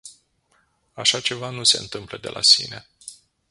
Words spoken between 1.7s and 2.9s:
întâmplă de la sine.